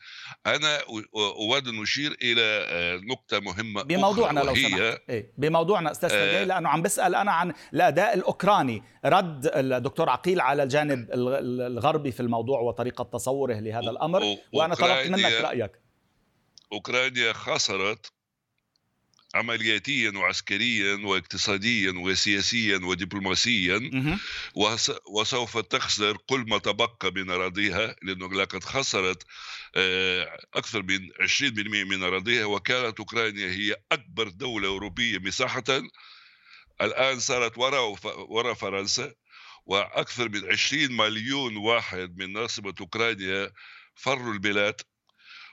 أنا 0.46 0.80
أود 1.16 1.68
أن 1.68 1.82
أشير 1.82 2.18
إلى 2.22 2.68
نقطة 3.04 3.40
مهمة 3.40 3.84
بموضوعنا 3.84 4.40
لو 4.40 4.56
سمحت. 4.56 5.02
إيه؟ 5.10 5.34
بموضوعنا 5.38 5.92
أستاذ 5.92 6.10
آه 6.14 6.44
لأنه 6.44 6.70
عم 6.70 6.82
بسأل 6.82 7.16
أنا 7.16 7.32
عن 7.32 7.54
الأداء 7.74 8.14
الأوكراني. 8.14 8.84
رد 9.06 9.52
الدكتور 9.56 10.10
عقيل 10.10 10.42
على 10.42 10.64
الجانب 10.64 11.08
الغربي 11.14 12.12
في 12.12 12.20
الموضوع 12.20 12.60
وطريقة 12.60 13.04
تصوره 13.42 13.60
لهذا 13.60 13.90
الأمر 13.90 14.38
وأنا 14.54 14.76
طلبت 14.76 15.08
منك 15.08 15.32
رأيك. 15.32 15.72
أوكرانيا 16.74 17.34
خسرت 17.34 18.12
عملياتيا 19.36 20.12
وعسكريا 20.16 21.06
واقتصاديا 21.06 21.92
وسياسيا 21.92 22.78
ودبلوماسيا 22.84 23.92
وسوف 25.10 25.58
تخسر 25.58 26.18
كل 26.18 26.40
ما 26.40 26.58
تبقى 26.58 27.12
من 27.16 27.30
أراضيها 27.30 27.96
لأنه 28.04 28.34
لقد 28.34 28.64
خسرت 28.64 29.24
آه، 29.76 30.38
أكثر 30.54 30.84
من 30.84 31.00
20% 31.22 31.84
من 31.84 32.04
أراضيها. 32.04 32.46
وكانت 32.46 33.00
أوكرانيا 33.00 33.52
هي 33.52 33.76
أكبر 33.92 34.28
دولة 34.28 34.68
أوروبية 34.68 35.20
مساحة. 35.20 35.64
الآن 36.82 37.20
صارت 37.20 37.58
وراء 37.58 37.96
وراء 38.30 38.54
فرنسا. 38.54 39.14
وأكثر 39.66 40.30
من 40.30 40.52
20 40.52 40.92
مليون 40.92 41.58
واحد 41.58 42.18
من 42.18 42.34
ناصبة 42.34 42.74
أوكرانيا 42.82 43.52
فروا 43.96 44.34
البلاد. 44.34 44.82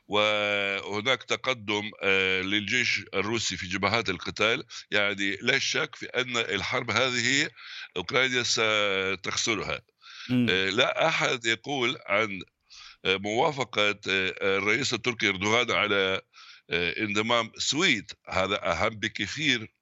وهناك 0.08 1.22
تقدم 1.22 1.90
آه، 2.02 2.42
للجيش 2.42 3.04
الروسي 3.14 3.56
في 3.56 3.66
جبهات 3.66 4.08
القتال. 4.08 4.64
يعني 4.90 5.36
لا 5.42 5.58
شك 5.58 5.94
في 5.94 6.06
أن 6.06 6.36
الحرب 6.36 6.90
هذه 6.90 7.50
أوكرانيا 7.96 8.42
ستخسرها. 8.42 9.80
آه، 10.30 10.70
لا 10.70 11.08
أحد 11.08 11.46
يقول 11.46 11.98
عن 12.06 12.42
آه، 13.04 13.16
موافقة 13.16 14.00
الرئيس 14.06 14.94
التركي 14.94 15.28
أردوغان 15.28 15.70
على 15.70 16.20
انضمام 16.70 17.52
سويد. 17.58 18.12
هذا 18.28 18.70
أهم 18.72 18.90
بكثير 18.90 19.72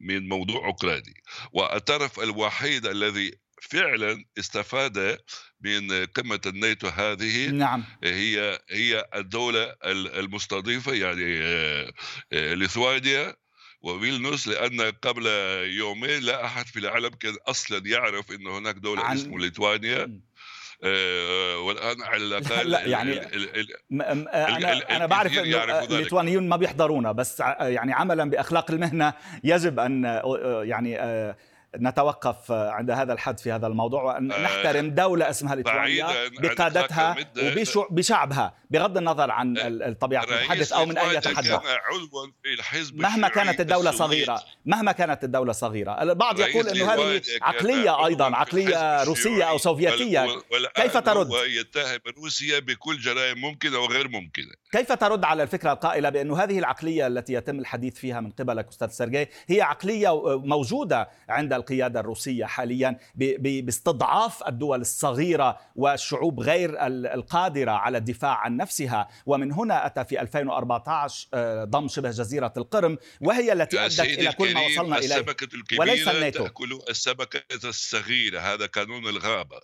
من 0.00 0.28
موضوع 0.28 0.66
أوكراني. 0.66 1.22
والطرف 1.52 2.20
الوحيد 2.20 2.86
الذي 2.86 3.32
فعلا 3.70 4.24
استفاد 4.38 5.18
من 5.60 6.04
قمة 6.04 6.40
الناتو 6.46 6.88
هذه 6.88 7.50
نعم. 7.50 7.84
هي 8.04 8.58
هي 8.70 9.04
الدولة 9.14 9.74
المستضيفة 9.84 10.92
يعني 10.92 11.38
آه، 11.42 11.92
آه، 12.32 12.54
ليثوانيا 12.54 13.36
وفيلنوس 13.82 14.48
لأن 14.48 14.80
قبل 14.80 15.26
يومين 15.76 16.22
لا 16.22 16.44
أحد 16.44 16.66
في 16.66 16.78
العالم 16.78 17.08
كان 17.08 17.36
أصلا 17.46 17.86
يعرف 17.86 18.32
أن 18.32 18.46
هناك 18.46 18.74
دولة 18.74 19.02
عن... 19.02 19.16
اسمها 19.16 19.38
ليتوانيا 19.38 20.20
آه 20.84 21.58
والآن 21.58 22.02
على 22.02 22.22
الأقل 22.24 22.70
لا 22.70 22.86
يعني 22.86 23.12
ال 23.12 23.56
ال 23.56 24.02
أنا 24.02 24.96
أنا 24.96 25.06
بعرف 25.06 25.38
إنه 25.38 25.84
الليتوانيون 25.84 26.48
ما 26.48 26.56
بيحضرونا 26.56 27.12
بس 27.12 27.40
يعني 27.60 27.92
عملا 27.92 28.30
بأخلاق 28.30 28.70
المهنة 28.70 29.12
يجب 29.44 29.80
أن 29.80 30.22
يعني 30.64 30.98
نتوقف 31.80 32.52
عند 32.52 32.90
هذا 32.90 33.12
الحد 33.12 33.40
في 33.40 33.52
هذا 33.52 33.66
الموضوع 33.66 34.02
وأن 34.02 34.32
آه، 34.32 34.42
نحترم 34.42 34.90
دولة 34.90 35.30
اسمها 35.30 35.54
ليتوانيا 35.54 36.28
بقادتها 36.28 37.16
وبشعبها 37.76 38.54
بغض 38.70 38.96
النظر 38.96 39.30
عن 39.30 39.54
طبيعة 40.00 40.24
المتحدث 40.24 40.72
أو 40.72 40.86
من 40.86 40.98
أين 40.98 41.16
يتحدث 41.16 41.60
مهما 42.94 43.28
كانت 43.28 43.60
الدولة 43.60 43.90
صغيرة 43.90 44.42
مهما 44.66 44.92
كانت 44.92 45.24
الدولة 45.24 45.52
صغيرة. 45.52 46.02
البعض 46.02 46.40
يقول 46.40 46.68
أنه 46.68 46.94
هذه 46.94 47.22
عقلية 47.42 48.06
أيضا 48.06 48.36
عقلية 48.36 49.04
روسية 49.04 49.44
أو 49.44 49.58
سوفيتية. 49.58 50.26
كيف 50.74 50.96
ترد؟ 50.96 51.28
يتهم 51.46 52.00
روسيا 52.22 52.58
بكل 52.58 52.98
جرائم 52.98 53.38
ممكنة 53.38 53.78
وغير 53.78 54.08
ممكنة. 54.08 54.52
كيف 54.72 54.92
ترد 54.92 55.24
على 55.24 55.42
الفكرة 55.42 55.72
القائلة 55.72 56.08
بأن 56.08 56.30
هذه 56.32 56.58
العقلية 56.58 57.06
التي 57.06 57.32
يتم 57.32 57.58
الحديث 57.58 57.94
فيها 57.94 58.20
من 58.20 58.30
قبلك 58.30 58.68
أستاذ 58.68 58.88
سيرجي 58.88 59.28
هي 59.46 59.62
عقلية 59.62 60.38
موجودة 60.38 61.08
عند 61.28 61.52
القيادة 61.62 62.00
الروسية 62.00 62.44
حاليا 62.44 62.98
باستضعاف 63.14 64.48
الدول 64.48 64.80
الصغيرة 64.80 65.58
والشعوب 65.76 66.40
غير 66.40 66.86
القادرة 66.86 67.70
على 67.70 67.98
الدفاع 67.98 68.36
عن 68.38 68.56
نفسها. 68.56 69.08
ومن 69.26 69.52
هنا 69.52 69.86
أتى 69.86 70.04
في 70.04 70.20
2014 70.20 71.28
آه، 71.34 71.64
ضم 71.64 71.88
شبه 71.88 72.10
جزيرة 72.10 72.52
القرم 72.56 72.98
وهي 73.20 73.52
التي 73.52 73.86
أدت 73.86 74.00
إلى 74.00 74.32
كل 74.32 74.54
ما 74.54 74.66
وصلنا 74.66 74.98
إليه 74.98 75.06
السمكة 75.06 75.44
الكبيرة 75.54 75.80
وليس 75.80 76.08
الناتو. 76.08 76.44
تأكل 76.44 76.80
السمكة 76.90 77.42
الصغيرة 77.64 78.40
هذا 78.40 78.66
قانون 78.66 79.08
الغابة. 79.08 79.60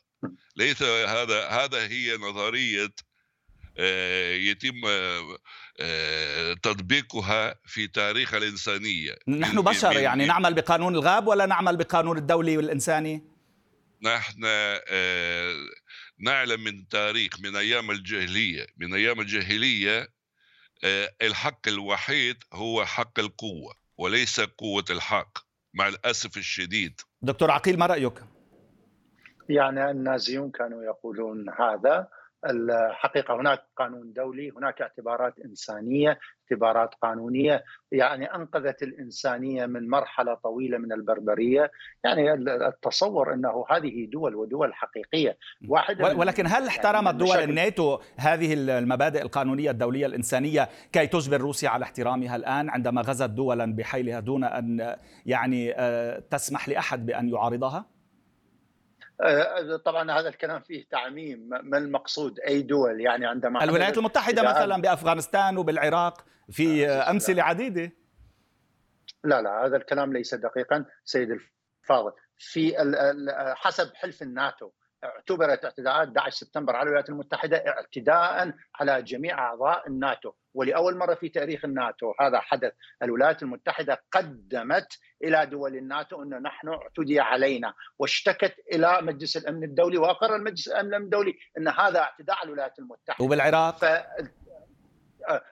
ليس 0.56 0.82
هذا 0.82 1.48
هذا 1.48 1.86
هي 1.88 2.16
نظرية 2.16 2.84
آه، 2.84 3.07
يتم 4.34 4.80
آه، 5.80 6.54
تطبيقها 6.62 7.54
في 7.66 7.86
تاريخ 7.86 8.34
الإنسانية 8.34 9.14
نحن 9.28 9.60
بشر 9.60 9.92
يعني 9.92 10.26
نعمل 10.26 10.54
بقانون 10.54 10.94
الغاب 10.94 11.26
ولا 11.26 11.46
نعمل 11.46 11.76
بقانون 11.76 12.18
الدولي 12.18 12.56
والإنساني؟ 12.56 13.24
نحن 14.02 14.40
نعلم 16.18 16.64
من 16.64 16.88
تاريخ 16.88 17.40
من 17.40 17.56
أيام 17.56 17.90
الجاهلية 17.90 18.66
من 18.76 18.94
أيام 18.94 19.20
الجاهلية 19.20 20.08
آه، 20.84 21.10
الحق 21.22 21.68
الوحيد 21.68 22.36
هو 22.52 22.84
حق 22.84 23.18
القوة 23.18 23.74
وليس 23.98 24.40
قوة 24.40 24.84
الحق 24.90 25.38
مع 25.74 25.88
الأسف 25.88 26.36
الشديد 26.36 27.00
دكتور 27.22 27.50
عقيل 27.50 27.78
ما 27.78 27.86
رأيك؟ 27.86 28.24
يعني 29.48 29.90
النازيون 29.90 30.50
كانوا 30.50 30.82
يقولون 30.84 31.46
هذا 31.50 32.08
الحقيقة 32.46 33.40
هناك 33.40 33.62
قانون 33.76 34.12
دولي 34.12 34.50
هناك 34.50 34.82
اعتبارات 34.82 35.38
إنسانية 35.38 36.18
اعتبارات 36.52 36.94
قانونية. 36.94 37.64
يعني 37.92 38.34
أنقذت 38.34 38.82
الإنسانية 38.82 39.66
من 39.66 39.88
مرحلة 39.88 40.34
طويلة 40.34 40.78
من 40.78 40.92
البربرية. 40.92 41.70
يعني 42.04 42.32
التصور 42.68 43.34
إنه 43.34 43.64
هذه 43.70 44.06
دول 44.12 44.34
ودول 44.34 44.74
حقيقية. 44.74 45.38
واحدة 45.68 46.16
ولكن 46.16 46.46
هل 46.46 46.52
يعني 46.52 46.68
احترمت 46.68 47.14
دول 47.14 47.36
الناتو 47.36 47.98
هذه 48.16 48.54
المبادئ 48.54 49.22
القانونية 49.22 49.70
الدولية 49.70 50.06
الإنسانية 50.06 50.68
كي 50.92 51.06
تجبر 51.06 51.40
روسيا 51.40 51.68
على 51.68 51.82
احترامها 51.82 52.36
الآن 52.36 52.70
عندما 52.70 53.02
غزت 53.02 53.30
دولا 53.30 53.74
بحيلها 53.74 54.20
دون 54.20 54.44
أن 54.44 54.96
يعني 55.26 55.72
آه، 55.76 56.18
تسمح 56.30 56.68
لأحد 56.68 57.06
بأن 57.06 57.28
يعارضها؟ 57.28 57.97
آه، 59.20 59.76
طبعا 59.76 60.20
هذا 60.20 60.28
الكلام 60.28 60.60
فيه 60.60 60.86
تعميم. 60.90 61.48
ما 61.48 61.78
المقصود؟ 61.78 62.40
أي 62.40 62.62
دول؟ 62.62 63.00
يعني 63.00 63.26
عندما 63.26 63.64
الولايات 63.64 63.98
المتحدة 63.98 64.42
مثلا 64.42 64.82
بأفغانستان 64.82 65.56
وبالعراق 65.58 66.24
في 66.50 66.86
أمثلة 66.86 67.42
عديدة؟ 67.42 67.92
لا 69.24 69.42
لا 69.42 69.66
هذا 69.66 69.76
الكلام 69.76 70.12
ليس 70.12 70.34
دقيقا 70.34 70.84
سيد 71.04 71.30
الفاضل. 71.30 72.12
في 72.38 72.74
حسب 73.56 73.94
حلف 73.94 74.22
الناتو 74.22 74.70
اعتبرت 75.04 75.64
اعتداءات 75.64 76.08
11 76.08 76.36
سبتمبر 76.36 76.76
على 76.76 76.82
الولايات 76.82 77.08
المتحدة 77.08 77.56
اعتداء 77.56 78.52
على 78.74 79.02
جميع 79.02 79.38
أعضاء 79.38 79.88
الناتو. 79.88 80.32
ولأول 80.54 80.96
مرة 80.96 81.14
في 81.14 81.28
تاريخ 81.28 81.64
الناتو 81.64 82.12
هذا 82.20 82.40
حدث. 82.40 82.72
الولايات 83.02 83.42
المتحدة 83.42 84.02
قدمت 84.12 84.98
إلى 85.24 85.46
دول 85.46 85.76
الناتو 85.76 86.22
انه 86.22 86.38
نحن 86.38 86.68
اعتدي 86.68 87.20
علينا 87.20 87.74
واشتكت 87.98 88.54
إلى 88.72 88.98
مجلس 89.02 89.36
الأمن 89.36 89.64
الدولي 89.64 89.98
وأقر 89.98 90.38
مجلس 90.38 90.68
الأمن 90.68 90.94
الدولي 90.94 91.38
أن 91.58 91.68
هذا 91.68 92.00
اعتداء 92.00 92.36
على 92.36 92.46
الولايات 92.46 92.78
المتحدة. 92.78 93.24
وبالعراق؟ 93.24 93.76
ف... 93.76 93.84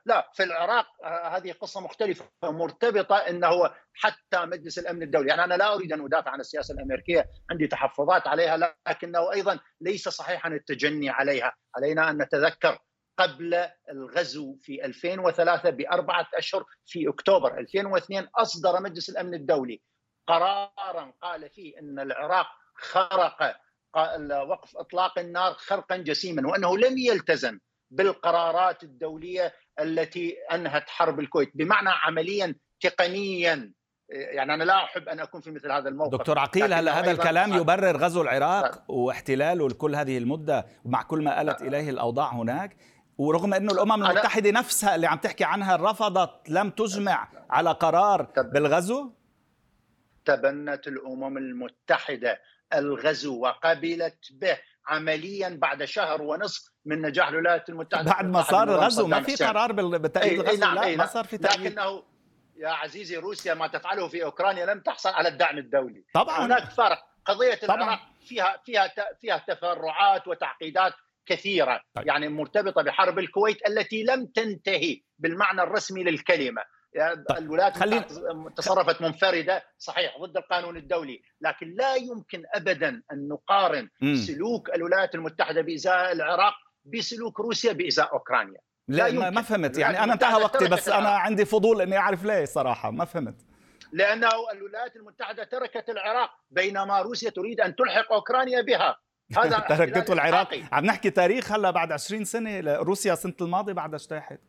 لا 0.07 0.31
في 0.35 0.43
العراق 0.43 0.87
آه، 1.05 1.29
هذه 1.37 1.53
قصة 1.53 1.81
مختلفة 1.81 2.31
مرتبطة 2.43 3.17
إنه 3.17 3.71
حتى 3.95 4.47
مجلس 4.47 4.79
الأمن 4.79 5.03
الدولي 5.03 5.29
يعني 5.29 5.45
أنا 5.45 5.55
لا 5.55 5.75
أريد 5.75 5.93
أن 5.93 6.05
أدافع 6.05 6.31
عن 6.31 6.41
السياسة 6.41 6.75
الأمريكية 6.75 7.27
عندي 7.51 7.67
تحفظات 7.67 8.27
عليها 8.27 8.75
لكنه 8.89 9.33
أيضا 9.33 9.59
ليس 9.81 10.09
صحيحا 10.09 10.49
التجني 10.49 11.11
عليها. 11.11 11.55
علينا 11.77 12.11
أن 12.11 12.23
نتذكر 12.23 12.79
قبل 13.19 13.69
الغزو 13.91 14.57
في 14.61 14.85
2003 14.85 15.71
بأربعة 15.71 16.27
أشهر 16.35 16.65
في 16.87 17.09
أكتوبر 17.09 17.59
2002 17.59 18.29
أصدر 18.35 18.81
مجلس 18.81 19.09
الأمن 19.09 19.35
الدولي 19.35 19.81
قرارا 20.27 21.13
قال 21.23 21.51
فيه 21.51 21.79
أن 21.79 21.99
العراق 21.99 22.47
خرق 22.75 23.57
وقف 24.49 24.77
إطلاق 24.77 25.19
النار 25.19 25.55
خرقا 25.55 25.97
جسيما 25.97 26.49
وأنه 26.49 26.79
لم 26.79 26.99
يلتزم 26.99 27.59
بالقرارات 27.91 28.83
الدولية 28.83 29.53
التي 29.81 30.37
أنهت 30.53 30.89
حرب 30.89 31.21
الكويت. 31.21 31.51
بمعنى 31.55 31.89
عمليا 31.89 32.55
تقنيا. 32.81 33.73
يعني 34.09 34.55
أنا 34.55 34.65
لا 34.65 34.85
أحب 34.85 35.09
أن 35.09 35.21
أكون 35.21 35.41
في 35.41 35.51
مثل 35.51 35.73
هذا 35.73 35.89
الموقف. 35.89 36.19
دكتور 36.19 36.39
عقيل 36.39 36.73
هل 36.73 36.89
هذا 36.89 37.11
الكلام 37.11 37.53
يبرر 37.55 37.97
غزو 37.97 38.23
العراق 38.23 38.91
واحتلاله 38.91 39.69
لكل 39.69 39.95
هذه 39.95 40.19
المدة 40.19 40.67
مع 40.85 41.03
كل 41.03 41.25
ما 41.25 41.43
آلت 41.43 41.63
إليه 41.63 41.91
الأوضاع 41.91 42.33
هناك؟ 42.33 42.77
ورغم 43.19 43.55
انه 43.55 43.73
الأمم 43.73 43.93
المتحدة 43.93 44.51
نفسها 44.51 44.95
اللي 44.95 45.07
عم 45.07 45.19
تحكي 45.19 45.45
عنها 45.45 45.77
رفضت 45.77 46.51
لم 46.51 46.71
تجمع 46.71 47.29
على 47.51 47.71
قرار 47.71 48.23
بالغزو؟ 48.37 49.13
تبنت 50.25 50.89
الأمم 50.89 51.39
المتحدة 51.39 52.41
الغزو 52.75 53.41
وقبلت 53.41 54.19
به. 54.33 54.59
عمليا 54.89 55.59
بعد 55.63 55.85
شهر 55.85 56.23
ونصف 56.23 56.71
من 56.85 57.03
نجاح 57.03 57.29
الولايات 57.29 57.69
المتحدة 57.69 58.11
بعد 58.11 58.25
ما 58.25 58.43
صار 58.43 58.69
الغزو 58.69 59.07
ما 59.07 59.23
في 59.23 59.45
قرار 59.45 59.73
بتأييد 59.73 60.41
الغزو 60.41 60.61
نعم 60.61 60.75
لا 60.75 60.97
ما 60.97 61.07
صار 61.07 61.25
في 61.25 61.39
تأييد. 61.39 61.67
لكنه 61.67 62.03
يا 62.57 62.69
عزيزي 62.69 63.17
روسيا 63.17 63.55
ما 63.55 63.67
تفعله 63.67 64.09
في 64.09 64.25
أوكرانيا 64.25 64.67
لم 64.67 64.81
تحصل 64.81 65.09
على 65.09 65.29
الدعم 65.29 65.59
الدولي. 65.59 66.05
طبعا. 66.15 66.47
هناك 66.47 66.71
فرق. 66.71 66.99
قضية 67.25 67.59
العراق 67.63 68.01
فيها 68.29 68.61
فيها 68.65 68.93
فيها 69.21 69.45
تفرعات 69.49 70.29
وتعقيدات 70.29 70.93
كثيرة. 71.27 71.81
طيب. 71.95 72.07
يعني 72.07 72.29
مرتبطة 72.29 72.83
بحرب 72.83 73.19
الكويت 73.19 73.69
التي 73.69 74.03
لم 74.03 74.27
تنتهي 74.27 75.01
بالمعنى 75.19 75.63
الرسمي 75.63 76.05
للكلمة. 76.05 76.63
يعني 76.97 77.25
طيب. 77.29 77.39
الولايات 77.39 77.77
خلي... 77.77 78.05
تصرفت 78.57 79.03
منفردة 79.03 79.63
صحيح 79.79 80.19
ضد 80.21 80.37
القانون 80.37 80.77
الدولي 80.77 81.23
لكن 81.41 81.75
لا 81.79 81.95
يمكن 81.95 82.43
ابدا 82.55 83.03
أن 83.13 83.29
نقارن 83.29 83.89
م. 84.01 84.17
سلوك 84.17 84.75
الولايات 84.75 85.15
المتحدة 85.15 85.61
بإزاء 85.61 86.13
العراق 86.13 86.55
بسلوك 86.85 87.41
روسيا 87.41 87.73
بإزاء 87.73 88.13
أوكرانيا. 88.13 88.61
لا, 88.89 89.09
لا 89.09 89.31
ما 89.31 89.43
فهمت. 89.43 89.79
يعني 89.79 90.05
أنا 90.05 90.13
انتهى 90.13 90.43
وقتي 90.43 90.69
بس 90.69 90.89
أنا 90.89 91.09
عندي 91.09 91.45
فضول 91.45 91.81
إني 91.81 91.97
أعرف 91.97 92.25
ليه 92.25 92.45
صراحة. 92.45 92.91
ما 92.91 93.05
فهمت. 93.05 93.35
لأنه 93.93 94.29
الولايات 94.53 94.97
المتحدة 94.97 95.45
تركت 95.45 95.89
العراق 95.89 96.31
بينما 96.51 97.03
روسيا 97.03 97.31
تريد 97.31 97.61
أن 97.61 97.77
تلحق 97.77 98.13
أوكرانيا 98.13 98.61
بها. 98.61 98.97
هذا 99.39 99.59
تركته 99.59 100.13
العراق. 100.13 100.61
عم 100.73 100.85
نحكي 100.85 101.11
تاريخ 101.11 101.53
هلا 101.53 101.71
بعد 101.71 101.93
20 101.93 102.25
سنة 102.25 102.77
روسيا 102.77 103.13
السنة 103.13 103.35
الماضية 103.41 103.73
بعد 103.73 103.95
اجتاحت. 103.95 104.41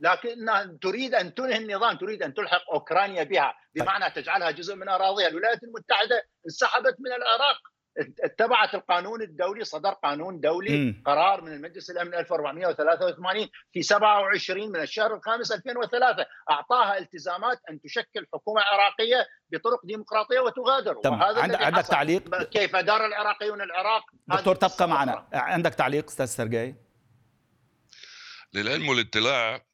لكنها 0.00 0.78
تريد 0.82 1.14
أن 1.14 1.34
تنهي 1.34 1.56
النظام 1.56 1.96
تريد 1.96 2.22
أن 2.22 2.34
تلحق 2.34 2.70
أوكرانيا 2.72 3.22
بها. 3.22 3.54
بمعنى 3.74 4.10
تجعلها 4.14 4.50
جزء 4.50 4.74
من 4.76 4.88
أراضيها. 4.88 5.28
الولايات 5.28 5.62
المتحدة 5.62 6.22
انسحبت 6.46 6.96
من 7.00 7.12
العراق. 7.12 7.58
اتبعت 8.24 8.74
القانون 8.74 9.22
الدولي 9.22 9.64
صدر 9.64 9.90
قانون 9.90 10.40
دولي 10.40 10.78
م. 10.78 11.02
قرار 11.06 11.40
من 11.42 11.52
المجلس 11.52 11.90
الامن 11.90 12.14
1483 12.14 13.48
في 13.72 13.82
27 13.82 14.72
من 14.72 14.80
الشهر 14.80 15.14
الخامس 15.14 15.52
2003 15.52 16.26
أعطاها 16.50 16.98
التزامات 16.98 17.58
أن 17.70 17.80
تشكل 17.80 18.26
حكومة 18.34 18.60
عراقية 18.60 19.26
بطرق 19.52 19.86
ديمقراطية 19.86 20.40
وتغادر. 20.40 20.96
وهذا 21.04 21.40
عند 21.42 21.54
عندك 21.54 21.86
تعليق؟ 21.86 22.42
كيف 22.42 22.76
دار 22.76 23.06
العراقيون 23.06 23.62
العراق؟ 23.62 24.02
دكتور 24.26 24.54
تبقى 24.54 24.88
معنا. 24.88 25.28
عندك 25.34 25.74
تعليق 25.74 26.06
أستاذ 26.06 26.26
سرجي 26.26 26.74
للعلم 28.54 28.88
والإطلاع 28.88 29.67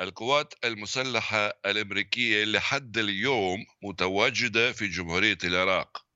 القوات 0.00 0.54
المسلحة 0.64 1.58
الأمريكية 1.66 2.44
لحد 2.44 2.98
اليوم 2.98 3.66
متواجدة 3.82 4.72
في 4.72 4.86
جمهورية 4.86 5.38
العراق. 5.44 6.06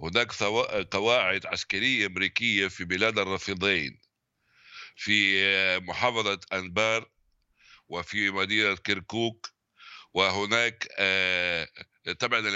هناك 0.00 0.32
قواعد 0.90 1.46
عسكرية 1.46 2.06
أمريكية 2.06 2.68
في 2.68 2.84
بلاد 2.84 3.18
الرافضين 3.18 4.00
في 4.96 5.78
محافظة 5.78 6.40
أنبار 6.52 7.10
وفي 7.88 8.30
مدينة 8.30 8.76
كركوك 8.76 9.50
وهناك 10.14 10.88
آه، 10.98 11.68
طبعا 12.18 12.48